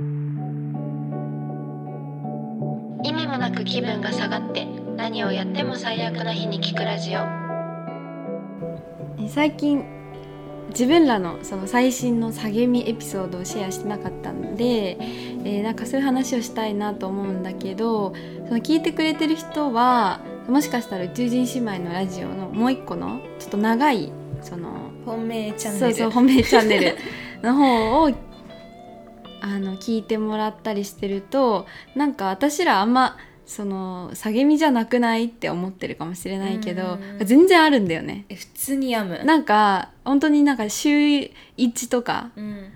[0.00, 0.02] 意
[3.12, 4.64] 味もなく気分が下がって
[4.96, 7.20] 何をやっても最悪な日に聞くラジオ。
[9.28, 9.84] 最近
[10.68, 18.14] 自分らのその最新の励みエピソードをシェアしてなかったんで、えー、なんかそういう話をしたいなと思うんだけど
[18.46, 24.12] その聞いてくれてる人はもしかしたら宇宙人姉妹のラジオのもう一個のちょっと長い
[24.42, 25.94] その本命チャンネル。
[25.94, 26.96] そうそう本命チャンネル
[27.42, 28.27] の方を
[29.40, 38.26] あの聞いてもらったりしてるとなんか私らあんまその下げ身じゃなくないって思ってるかもしれないけど全然あるんだよね。
[38.28, 39.24] え普通に病む。
[39.24, 40.90] なんか本当になんか週
[41.56, 42.72] 1とかうん。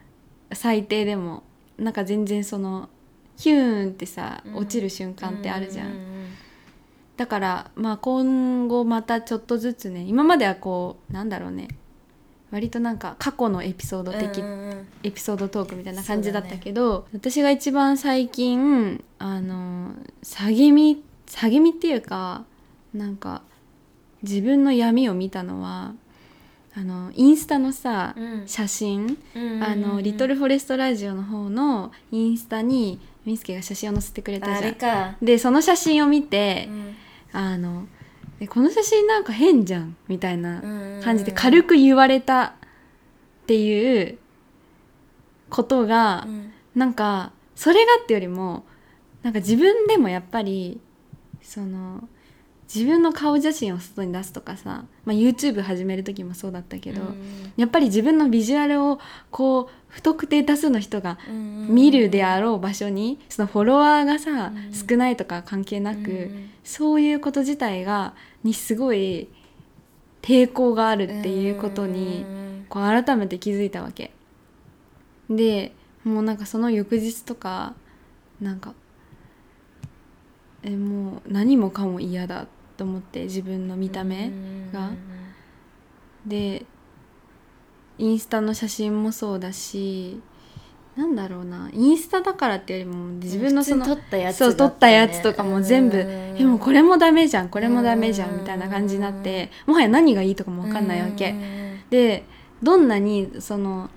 [0.54, 1.42] 最低でも
[1.78, 2.88] なんか全然その
[3.36, 4.56] ヒューンってさうん。
[4.56, 5.90] 落ちる瞬間ってあるじゃん、う
[7.16, 11.68] だからまあ今後またちょっとずつね今まではこうなんだろうね
[12.52, 14.86] 割となんか過去のエピソード的うんうんうん。
[15.02, 22.44] エピソードトークみたいな感じだったけど、私が一番最近あの下み下みっていうか
[22.94, 23.42] なんか
[24.22, 25.94] 自分の闇を見たのは
[26.76, 28.42] あのインスタのさ、うん。
[28.46, 35.24] 写真、うんうんうんあのリトルフォレストラジオの方のインスタにみすけが写真を載せてくれたあじゃん。
[35.24, 36.96] でその写真を見て、うん。
[37.32, 37.86] あの
[38.42, 40.60] えこの写真なんか変じゃんみたいな
[41.04, 42.50] 感じで軽く言われたっ
[43.46, 44.18] ていう
[45.48, 46.52] ことが、うん。
[46.74, 48.64] なんかそれがってよりも
[49.22, 50.80] なんか自分でもやっぱり
[51.42, 52.08] その
[52.74, 58.98] 自分の顔写真を外に出すとかさ、まあ、YouTube 始める時もそうだったけど、うんやっぱり自分のビジュアルを
[59.30, 64.72] こう不特定多数の人がうん見るであろう場所にそのフォロワーがさ、うん。
[64.72, 66.50] 少ないとか関係なく、うん。
[66.64, 69.28] そういうこと自体がにすごい
[70.20, 72.42] 抵抗があるっていうことにうん。
[72.68, 74.12] こう改めて気づいたわけ。
[75.28, 77.74] でもうなんかその翌日とか
[78.40, 78.74] なんか
[80.62, 82.46] えもう何もかも嫌だ
[82.78, 84.32] と思って自分の見た目
[84.72, 84.92] が。
[86.26, 86.64] で
[87.98, 90.20] インスタの写真もそうだし
[90.96, 96.06] なんだろうなインスタだからっていうよりも自分のその撮ったやつそう撮ったやつとかも全部うん
[96.38, 101.30] えもうこれもダメじゃんこれもダメじゃんみたいな感じになってもはや何がいいとかも分かんないわけ。
[101.30, 101.80] うん。
[101.88, 102.24] で
[102.62, 103.88] どんなにその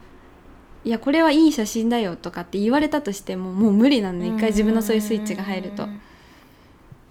[0.85, 5.87] いやこれはいい写真だよとかって言われたとしてももう無理なのね一回自分のそういうスイッチが入ると。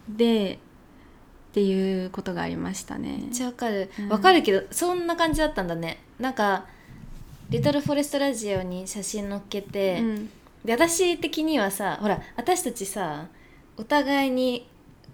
[0.08, 0.54] で
[1.50, 3.18] っていうことがありましたね。
[3.20, 3.90] めっちゃわかる。
[3.98, 4.08] うん。
[4.08, 5.98] わかるけどそんな感じだったんだね。
[6.18, 6.64] なんか
[7.54, 10.30] リトルフォレストラジオに写真載っけて、うん。
[10.64, 13.28] で私的にはさほら私たちさ
[13.76, 14.68] お互いに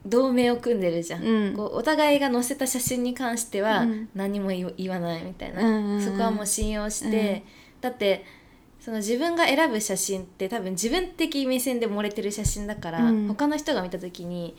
[0.07, 1.55] 同盟を組んでるじゃん、うん。
[1.55, 4.09] こうお互いが載せた写真に関してはうん。
[4.15, 6.03] 何も言言わないみたいな、うんうんうん。
[6.03, 7.45] そこはもう信用して、
[7.83, 8.25] だって
[8.81, 13.29] その自分が選ぶ写真って多分自分的目線で漏れてる写真だから、うん。
[13.29, 14.57] 他の人が見た時に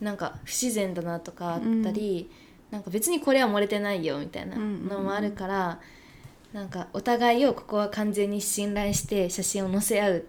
[0.00, 2.30] なんか不自然だなとかあったり、
[2.70, 5.80] なんか別にこれは漏れてないよみたいなのもあるから、
[6.52, 10.22] なんかお互いをここは完全に信頼して写真を載せ合うっ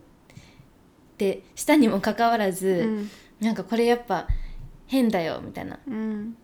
[1.18, 2.72] てしたにもかかわらず、う
[3.02, 3.10] ん。
[3.40, 4.28] なんかこれやっぱ
[4.88, 5.76] 変だよみたいな。
[5.76, 6.36] っうん。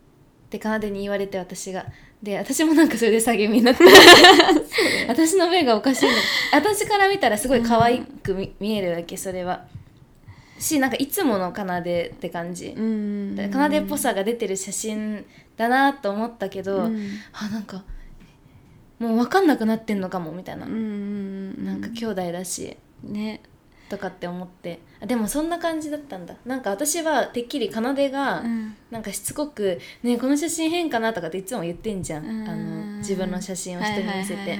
[0.50, 1.86] て奏に言われて私が。
[2.22, 3.84] で私もなんかそれで下げ身になって
[5.06, 6.12] 私の目がおかしいの。
[6.52, 9.66] 私から見たらすごい可愛く見,、見えるわけそれは。
[10.58, 15.24] しなんかいつもの奏って感じ、うんで奏っぽさが出てる写真
[15.56, 17.10] だなと思ったけど、うん。
[17.32, 17.84] あなんか
[18.98, 22.76] もう分かんなくなってんのかもみたいな、うんうんなんか兄弟だし。
[23.02, 23.40] ね。
[23.88, 24.80] とかって思って。
[25.00, 26.34] あでもそんな感じだったんだ。
[26.44, 28.76] なんか私はてっきり奏が、うん。
[28.90, 32.48] なんかしつこく「ねえこの写真変かな?」とかっていつも言ってんじゃん、うん。
[32.48, 34.58] あの自分の写真を人に見せて、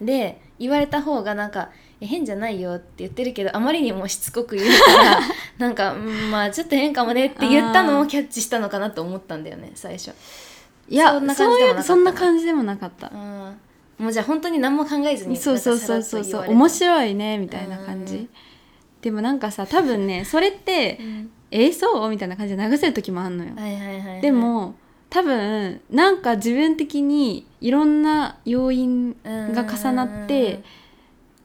[0.00, 1.70] で言われた方がなんか
[2.00, 5.20] 「え変じゃないよ」って言ってるけどあまりにもしつこく言うから
[5.58, 10.12] なんか、うんまあちょっと変かもねって言ったのをキャッチしたのかなと思ったんだよね最初
[10.88, 13.06] いやそんな感じでもなかったそんな感じでもなかった。
[13.08, 16.24] あーもうじゃあ本当に何も考えずにそうそうそうそう。
[16.24, 18.06] そう面白いねみたいな感うん。
[18.06, 18.28] じ
[19.02, 23.52] でもなんかさ多分ねそれってさらっと言われ「えそう?」みたいな感じで流せる時もあんのよ。
[23.56, 24.20] はいはいはいはい。
[24.20, 24.74] でも
[25.10, 30.62] 多分なんか自分的にいろんな要因が重なって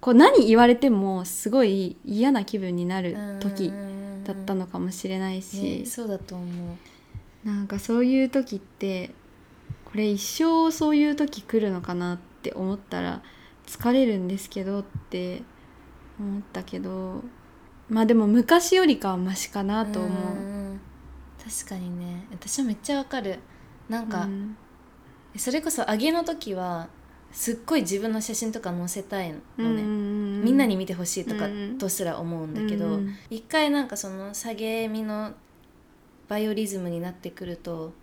[0.01, 3.71] こう何言われてもすごい嫌な気分になる時
[4.25, 5.79] だったのかもしれないし。
[5.79, 7.47] ね、そうだと思う。
[7.47, 9.11] なんかそういう時って
[9.93, 13.21] これ一生そういう時来るのかなって思ったら
[13.67, 15.43] 疲れるんですけどって
[16.19, 17.23] 思ったけど
[17.89, 20.11] まあでも昔よりかはマシかなと思う。
[20.33, 20.81] ん
[21.37, 22.25] 確かにね。
[22.31, 23.37] 私はめっちゃわかる。
[23.87, 24.57] なんか、うん。
[25.35, 26.89] それこそ揚げの時は
[27.31, 35.33] すっごい自分の写真とか載せたいのね、うんみんなに見てほしいとかうんとすら思うんだけど、うん一回なんかその下げ身の
[36.27, 37.93] バイオリズムになってくると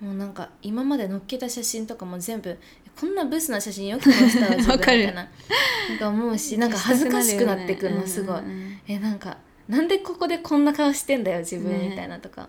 [0.00, 2.58] もうなんか今まで載っけた写真とかも全部
[2.98, 5.28] こんなブスな写真よく載せたわ自たいな。
[5.88, 8.80] なんか思うしなんか恥ずかしくなってくるのすごい、うんうんうん。
[8.88, 9.38] えなんか
[9.68, 11.90] なんでここでこんな顔してんだよ自分ね。
[11.90, 12.48] みたいなとか、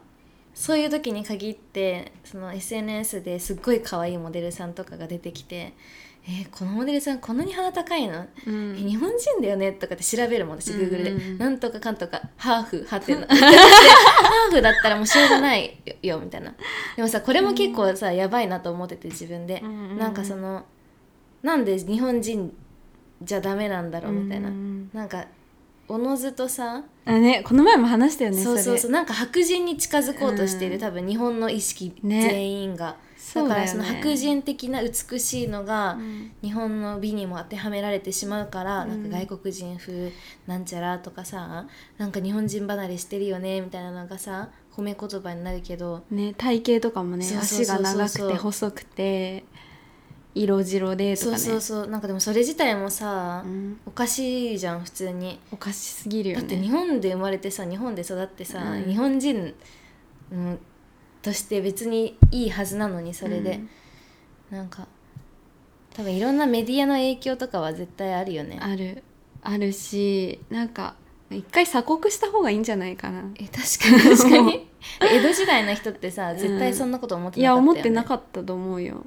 [0.53, 5.73] そういう時に限ってその SNS ですっごい可愛いモデルさんとかが出てきて
[6.29, 8.25] 「えーこのモデルさんこんなに鼻高いの？
[8.45, 8.75] うん。
[8.77, 9.71] え日本人だよね？
[9.71, 11.37] とかって調べるもん私うんうん Google で、うんうん。
[11.37, 13.21] なんとかかんとかハーフハテナ。
[13.21, 16.53] で ハーフだったらもうしょうがないよみたいな。
[16.97, 19.97] でもさこれも結構さ、やばいなと思ってて自分で、うんうんうん。
[19.97, 20.65] なんかその
[21.43, 22.53] なんで日本人
[23.23, 25.25] じゃダメなんだろうみたいな、うんなんか
[25.87, 28.91] おのずとさ、あねこの前も話したよねそうそうそう。
[28.91, 30.81] れなんか白人に近づこうとしている、うん。
[30.81, 32.21] 多分日本の意識ね。
[32.29, 36.31] 全員が、ねだからその白人的な美しいのが、うん。
[36.41, 38.89] 日本の美にも当てはめられてしまうから、うん。
[38.89, 40.11] なんか外国人風
[40.45, 41.67] なんちゃらとかさ
[41.97, 49.43] なんか日本人離れしてるよねみたいなのがさ褒め言葉になるけどね体型とかもね足が長くて細くて
[50.35, 51.37] 色白でとかね。
[51.37, 51.87] そうそうそう。
[51.87, 53.79] なんかでもそれ自体もさ、うん。
[53.87, 55.39] おかしいじゃん普通に。
[55.51, 58.83] おかしすぎるよだって日ね本で生まれてさ日本で育ってさ、うん。
[58.83, 59.55] 日本人、
[60.31, 60.59] うん、
[61.27, 63.59] として別にいいはずなのにそれで、
[64.49, 64.87] なんか
[65.93, 68.57] 多分いろんなメディアの影響とかは絶対あるよね。
[68.61, 69.03] ある。
[69.41, 70.95] あるしなんか
[71.29, 73.25] 一回鎖国した方がいいんじゃないかな。
[73.35, 74.67] え確かに確かに。
[75.03, 77.67] 江戸時代の人ってさ絶対そんなこと思っていなかったよ、ね。
[77.67, 79.05] や思ってなかったと思うよ。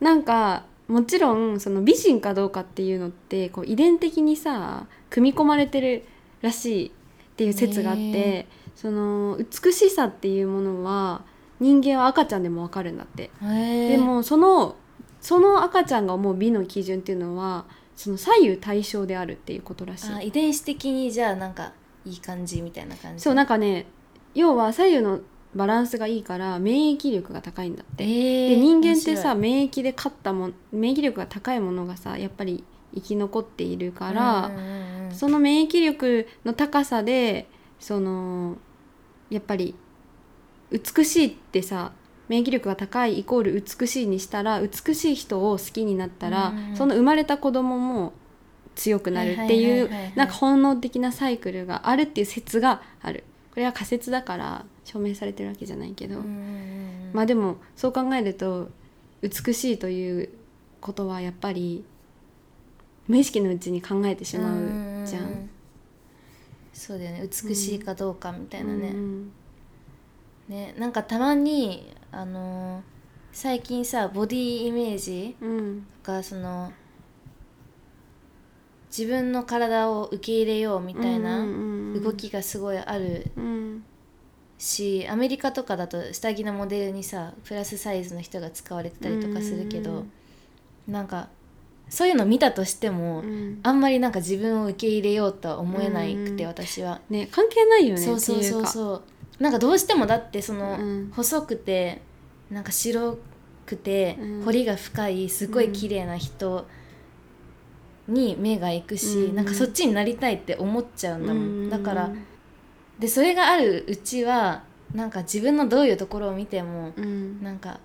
[0.00, 6.02] なんかもちろんその美人かどうかっていうのってこう遺伝的にさ組み込まれてる
[6.42, 6.90] らしいっ
[7.36, 8.46] ていう説があって、へ
[8.80, 11.22] その美しさっていうものは
[11.58, 14.76] 人間は赤ちゃんでもわかるんだって、でもその
[15.20, 17.64] その赤ちゃんが思う美の基準っていうのは
[17.96, 20.12] その左右対称であるっていうことらしい。
[20.12, 21.72] あ遺伝子的にじゃあなんか
[22.04, 23.22] いい感じみたいな感じ。
[23.24, 23.86] そうなんかね
[24.34, 25.22] 要は左右の
[25.56, 28.04] バランスがいいから免疫力が高いんだって。
[28.04, 32.62] えーで人間ってさ面免疫で勝ったもん免疫力が高いものがさやっぱり
[32.94, 34.52] 生き残っているから、
[35.10, 37.48] その免疫力の高さで
[37.80, 38.56] その
[39.30, 39.74] やっぱり
[40.70, 41.92] 美しいってさ
[42.28, 46.70] 免疫力が高いイコール美しいにしたら美しい人を好きになったら、うん。
[46.70, 48.12] うんその生まれた子供も
[48.74, 53.24] 強くなるってはいいうなんか本能的なサイクルがあるっていう説がある。
[53.50, 58.68] これは仮説だから証明されてるわけじゃないけど、うんまあでもそう考えると
[59.22, 60.28] 美しいという
[60.80, 61.84] ことはやっぱり
[63.08, 65.20] 無意識のうちに考えてしまうじゃ。
[65.20, 65.50] んうん
[66.72, 67.28] そうだよね。
[67.28, 69.32] 美しいかどうかみたいなね、うん。
[70.48, 72.82] ねなんかたまにあのー
[73.30, 75.86] 最近さボディイメージうん。
[76.02, 76.72] がその
[78.88, 81.46] 自分の体を受け入れようみたいな
[82.00, 83.84] 動きがすごいあるうん。
[84.56, 90.04] しアメリカとかだと下着のモデルにさプラスサイズの人が使われてたりとかするけど、
[90.88, 91.28] なんか
[91.90, 93.60] そういうの見たとしても、うん。
[93.62, 96.48] あんまりなんか自分を受け入れようとは思えなくて、うん。
[96.48, 97.00] 私は。
[97.08, 98.66] ね関係ないよねそうそうそうう。
[98.66, 98.94] そ
[99.38, 101.12] うなんかどうしてもだってその、うん。
[101.14, 102.02] 細くて
[102.50, 103.18] なんか白
[103.66, 104.42] くて、うん。
[104.44, 106.66] 彫りが深いすごい綺麗な人
[108.06, 111.70] に目が行くし、うんなんかそっちになりたいって思っちゃうんだもん、うん。
[111.70, 112.10] だから
[112.98, 117.42] でそれがあるうちはなんか自分のどういうところを見ても、うん。
[117.42, 117.80] なんか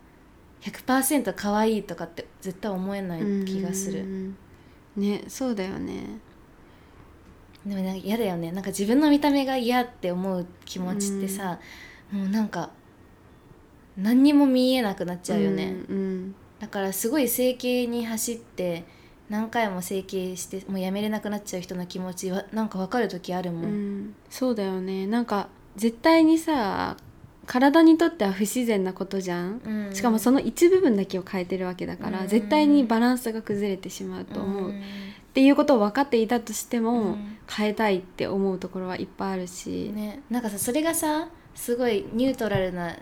[0.63, 4.37] 100%可愛いとかって絶対思えない気がする、うん。
[4.95, 6.19] ねそうだよね。
[7.65, 8.51] でもなんか嫌だよね。
[8.51, 11.59] なんか自分の見た目が嫌って思う気持ちってさ、
[12.11, 12.71] もうなんか
[13.97, 18.85] 何にも見えなくなっちゃうよね、うんだからすごい整形に走って
[19.29, 24.15] 何回も整形してもうやめれなくなっちゃう人の気持ちはなんか分かる時あるも、うんん。
[24.29, 25.05] そうだよね。
[25.05, 26.95] なんか絶対にさ
[27.45, 29.95] 体にとっては不自然なことじゃん、うん。
[29.95, 32.27] しかもその一部分だけを変えてるわけだから、うん。
[32.27, 34.71] 絶対にバランスが崩れてしまうと思う、ん。
[34.71, 34.73] っ
[35.33, 37.37] ていうことを分かっていたとしても、うん。
[37.49, 42.95] 変えたいって思うところはいっぱいあるし、ね、なんかさそれがさすごいニュートラルな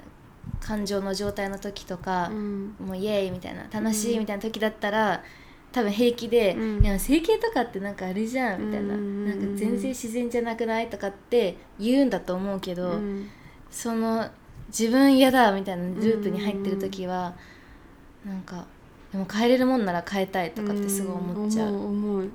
[0.60, 2.76] 感情の状態の時とかう、ん。
[2.80, 5.24] もうイエーイみたいな楽しいみたいな時だったら、
[5.72, 6.84] 多分平気で「うん。
[6.84, 9.26] いや整形とかってなんかあれじゃん」みたいな,、うん。
[9.26, 13.30] なんか全然自然じゃなくないとかって言うんだと思うけど、うん
[13.72, 14.30] その
[14.68, 17.34] 自分嫌だみたいなループに入ってる時は、
[18.26, 18.68] なんか
[19.12, 22.30] でも変えれるもんなら変えたいとかってすごい思っちゃう、う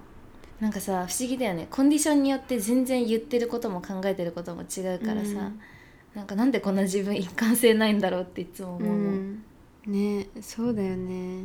[0.60, 1.68] なんかさ不思議だよね。
[1.70, 5.60] コンディションによって全然言ってることも考えてることも違うからさ、うん。
[6.14, 9.18] なんかなんでこんな自分一貫性ないんだろうっていつも思う
[9.86, 11.44] うねそうだよね。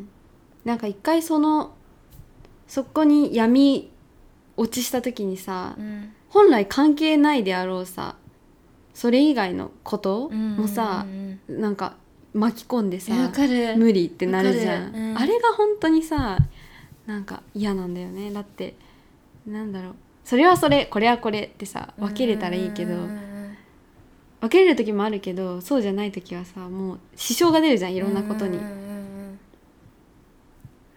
[0.63, 1.73] なんか一回その
[2.67, 3.91] そこに闇
[4.55, 6.13] 落ちした時にさ、うん。
[6.29, 8.15] 本来関係ないであろうさ
[8.93, 11.95] それ以外のこともさ、うんうんなんか
[12.33, 13.13] 巻き込んでさ
[13.75, 15.17] 無理ってなるじゃん、うん。
[15.17, 16.37] あれが本当にさ
[17.05, 18.31] なんか嫌なんだよね。
[18.31, 18.75] だって
[19.45, 19.95] なんだろう。
[20.23, 22.95] それはそれこれはこれってさ分けれたらいいけど、
[24.39, 28.57] 分けれる時もあるけどそうじゃない時はさもう支障が出るじゃんいろんなことに。
[28.57, 28.90] うん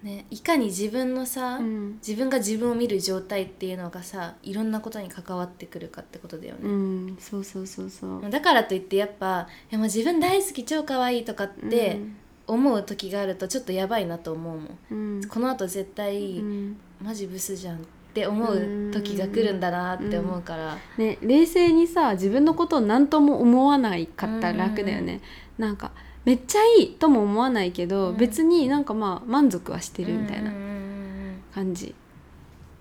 [0.04, 6.73] ね、いかに自分のさ、うん、自分が自分を見る状態っていうのがさいろんなことに関わってくるかってことだようね、
[7.12, 8.30] ん、そうそうそうそう。
[8.30, 12.00] だからといってやっぱ「いやもう自分大好き超可愛いとかって
[12.46, 15.25] 思う時があるとちょっとやばいなと思うもん、うん。
[15.26, 16.76] このあと絶対、うん。
[17.02, 17.80] マジブスじゃんっ
[18.14, 25.20] て思う時が来るんだなって思うから、ね、冷静にさ自分のことを何とも思わないかったら楽だよね、
[25.58, 25.92] なんか
[26.25, 28.16] めっちゃいいとも思わないけど、うん。
[28.16, 31.94] 別になんかまあ満足はしてるみたいなうんうんうん感じ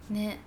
[0.10, 0.16] うん。
[0.16, 0.40] ね。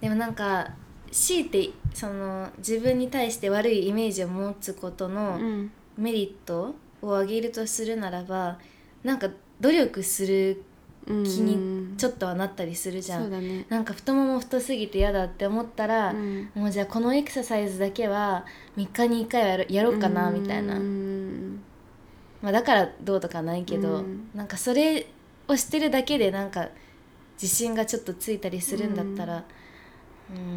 [0.00, 0.68] でもなんか
[1.10, 5.70] 強いてその自分に対して悪いイメージを持つことのうん。
[5.96, 8.58] メリットを上げるとするならば
[9.02, 9.28] なんか
[9.60, 10.64] 努力するうん
[11.06, 13.66] 気にちょっとはなったりするじゃん、ね。
[13.68, 16.50] なんか太もも太すぎて嫌だって思ったら、うん。
[16.54, 18.44] もうじゃあこのエクササイズだけは
[18.76, 21.62] 3日に1回はやろやろうかなみたいな、うん
[22.42, 24.30] まあ、だからどうとかないけど、うん。
[24.34, 25.06] なんかそれ
[25.48, 26.68] をしてるだけでなんか
[27.40, 29.44] 自信がちょっとついたりするんだったら、うん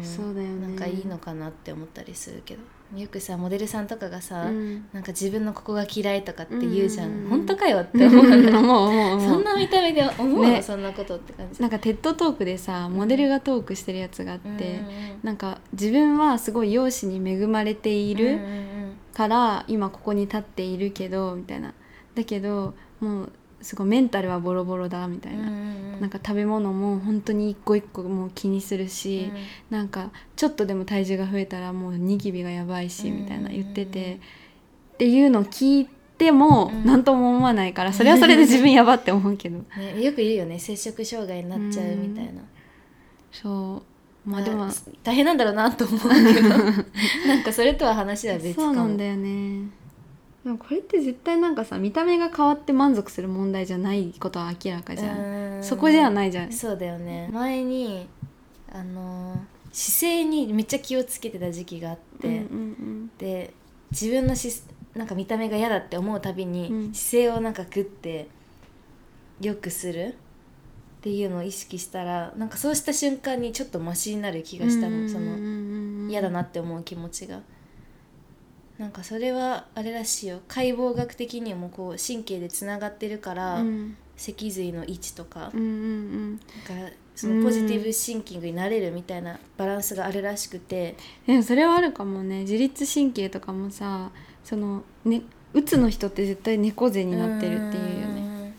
[0.04, 0.68] そうだよね。
[0.68, 2.62] なんかいいのかなって思ったりするけど
[2.96, 4.86] よくさモデルさんとかがさ、うん。
[4.92, 8.24] なんか自分のここが嫌いとかって言うじゃん、うん本当かよって思う
[9.20, 10.62] そんな見た目で思うの、ね。
[10.62, 11.60] そんなことって感じ。
[11.60, 14.84] なんかテッドトークでさモデルがトークしてるやつがあって、うんうん
[15.22, 18.40] なんか自分はすごい容姿に恵まれている、うんうん。
[19.14, 21.72] から今ここに立っているけどみたいな。
[22.14, 29.30] だけどもうすごいメンタルはボロボロだみたいな、うんうんうんなんか食べ物も本当に一個一個もう気にするし、
[29.70, 36.84] なんかちょっとでも体重が増えたらもうニキビがやばいしみたいな言ってて、っていうのを聞いてもうん。
[36.84, 39.58] 何とも思わないからそれはそれで自分やばって思うけど。
[39.76, 40.58] ね、よく言うよね。
[40.58, 42.42] 摂食障害になっちゃうみたいな、
[43.32, 43.82] そ
[44.26, 44.30] う。
[44.30, 44.68] まあでも
[45.02, 46.48] 大変なんだろうなと思うけど。
[47.28, 48.66] なんかそれとは話は別かも。
[48.68, 49.83] そうなんだよね
[50.44, 55.18] でもこれって絶対なんかさ見た目が変わって満足する問題じゃないことは明らかじゃん。
[55.56, 55.64] うん。
[55.64, 56.52] そこではないじゃん。
[56.52, 57.30] そうだよね。
[57.32, 58.06] 前に
[58.70, 59.40] あの
[59.72, 63.54] 姿勢にめっちゃ気をつけてた時期があって、うんうんで
[63.90, 64.52] 自分のし
[64.94, 66.94] なんか見た目が嫌だって思うたびに、うん。
[66.94, 68.28] 姿勢をなんかグッて
[69.40, 77.40] 良くするっていうのを意識したらなんかそうした瞬間にちょっとマシになる気うんがしたの、そのの嫌だなって思う気持ちが
[78.78, 80.40] なんかそれはあれらしいよ。
[80.48, 83.96] 解剖学的にもこう神経でつながってるから、うん。
[84.16, 85.50] 脊髄の位置とか。
[85.52, 86.38] うんうんなん。
[86.38, 92.40] かそのポジティブシンキングになれるみたいなバランスがあるらしくて、でもそれはあるかもね。
[92.40, 94.10] 自律神経とかもさ
[94.42, 98.20] そのねうつの人って絶対猫背になってるっていうよね。
[98.20, 98.54] ね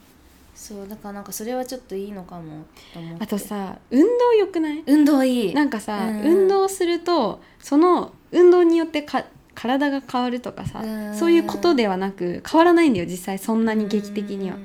[0.55, 4.83] そうだからなんかそれはちょっといいのかもと思あとさ運動良くない？
[4.87, 5.53] 運動いい。
[5.53, 6.21] なんかさ、うん。
[6.21, 9.25] 運動するとその運動によってか
[9.55, 11.15] 体が変わるとかさ、うん。
[11.15, 14.57] そういうことではなく変わらないんだよ実際そんなに劇的には、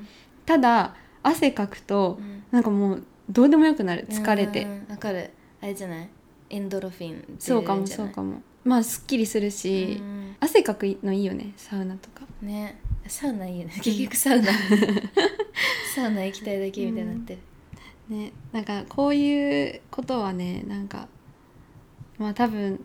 [0.44, 2.42] ただ汗かくとうん。
[2.50, 4.06] なんかもうどうでもよくなる。
[4.10, 5.30] 疲れて、うんわかる。
[5.62, 6.08] あれじゃない？
[6.50, 8.42] エンドロフィンそうかもそうかも。
[8.64, 12.22] まあすっきりするし、うん汗かくのいいよねサウナとか。
[12.42, 12.80] ね。
[13.06, 13.72] サウナいいよね。
[13.82, 14.48] 結局サウナ。
[15.94, 17.38] サウナ行きたいだけみたいになって
[18.10, 18.32] る、ね。
[18.52, 21.08] なんかこういうことはねなんか
[22.18, 22.84] まあ多分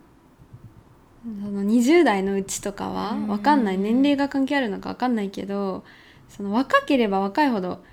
[1.43, 3.77] その20代のうちとかはうん分かんない。
[3.77, 5.83] 年齢が関係あるのか分かんないけど
[6.29, 7.83] その若ければ若いほど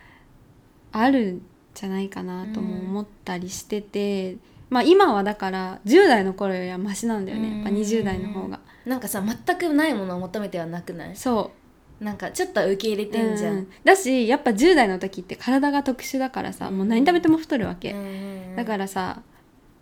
[0.93, 1.43] あるん
[1.75, 4.37] じゃないかなとも思ったりしてて、
[4.69, 7.57] まあ今はだから10代の頃よりはマシなんだよね。
[7.57, 8.61] やっぱ20代の方が。
[8.85, 11.17] なんかさ全くないものを求めてはなくない？
[11.17, 11.53] そ
[12.01, 12.05] う。
[12.05, 18.57] なんかちょっとは受け入れてんじゃん、うだしやっぱ10代の時って体が特殊だからさもう何食べても太るわけ、うん。
[18.57, 19.23] だからさ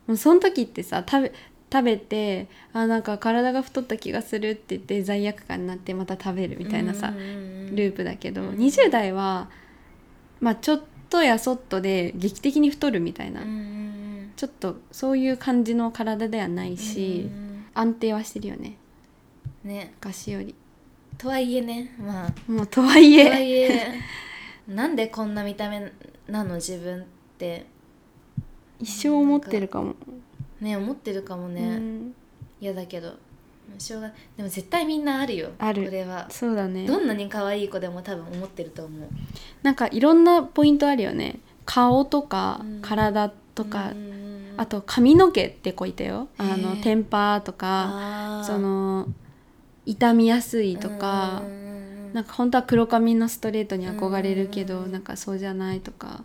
[0.06, 1.32] もうその時ってさ食べ
[1.72, 9.48] 食べてあなんか体が太った気がするって言って罪悪感になってまた食べるみたいなさ、ループだけど、うん20代は
[10.40, 13.42] まあちょっとやそっとで劇的に太るみたいな、
[14.36, 17.64] ちょっとそういう感じの体ではないうんし、うん。
[17.74, 18.76] 安定はしてるよね。
[19.62, 19.92] ね。
[20.00, 20.54] 昔より。
[21.18, 22.32] とはいえねまあ。
[22.50, 24.00] もうとはいとはえいえ
[24.66, 25.92] なんでこんな見た目
[26.28, 27.04] なの自分っ
[27.38, 27.66] て。
[28.80, 29.94] 一生思ってるかも
[30.60, 32.14] ね思ってるかもうねん。
[32.60, 33.14] 嫌だけど。
[33.78, 35.50] しょうがでも絶対みんなあるよ。
[35.58, 35.84] ある。
[35.84, 36.28] これは。
[36.30, 36.86] そうだね。
[36.86, 39.08] どんなに可愛い子でも多分思ってると思う。
[39.62, 41.38] なんかいろんなポイントあるよね。
[41.64, 42.80] 顔とかうん。
[42.82, 44.10] 体とか、うん
[44.56, 46.28] あと髪の毛って子いたよ。
[46.36, 49.08] あへのーテンパーとかその
[49.86, 51.40] 傷みやすいとか。
[51.42, 51.60] うんうんうん
[52.12, 54.92] なんか本当は黒髪のストレートに憧れるけどうん。
[54.92, 56.24] なんかそうじゃないとか、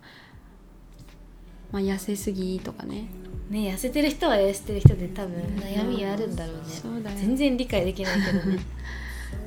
[1.75, 3.10] まあ、痩せすぎとかね。
[3.50, 6.62] ね痩せてる人は痩せてる人で多分悩みあるんだろうね。
[6.67, 8.60] そうだよ全然理解できないけどね。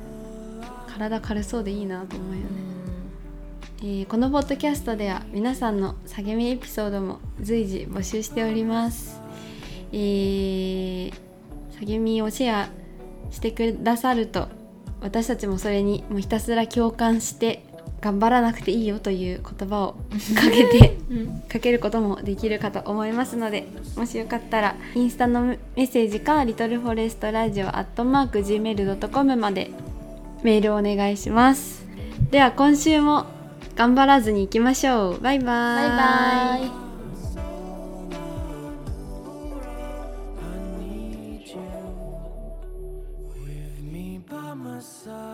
[0.93, 2.47] 体軽そうでいいなと思うよね、
[3.81, 3.89] うん。
[3.89, 9.19] えーこのポッドキャストでは皆さんの励みエピソードも随時募集しております、
[9.91, 11.13] えー
[11.79, 12.69] 励みをシェア
[13.31, 14.49] してくださると
[15.01, 17.68] 私たちもそれにもうひたすら共感して
[18.01, 19.93] 頑張らなくていいよという言葉を
[20.35, 20.97] かけて
[21.49, 29.71] かけることもできるかと思いますのでもしよかったらインスタのメッセージかリトルフォレストラジオアットマーク Gmail.com まで
[30.43, 31.85] メールをお願いします。
[32.31, 33.25] では今週も
[33.75, 35.19] 頑張らずにいきましょう。
[35.19, 35.45] バイバイ。
[35.45, 36.89] バイバイ。
[43.91, 45.28] Need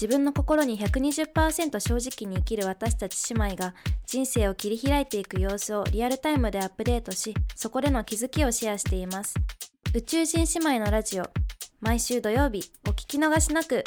[0.00, 3.74] 自分の心に120%正直に生きる私たち姉妹が
[4.06, 9.34] 人生を切り開いていく様子をリアルタイムでアップデートしそこでの気づきをシェアしています。
[9.96, 11.24] 宇宙人姉妹のラジオ
[11.80, 13.82] 毎週土曜日お聞き逃しなく